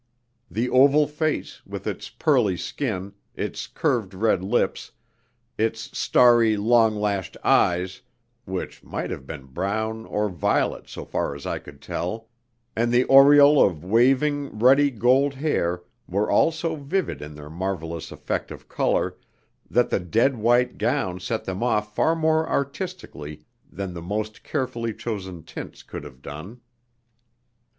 [0.49, 4.93] The oval face, with its pearly skin, its curved red lips,
[5.59, 8.01] its starry, long lashed eyes
[8.45, 12.29] (which might have been brown or violet, so far as I could tell),
[12.75, 18.11] and the aureole of waving, ruddy gold hair were all so vivid in their marvelous
[18.11, 19.17] effect of colour,
[19.69, 24.95] that the dead white gown set them off far more artistically than the most carefully
[24.95, 26.59] chosen tints could have done.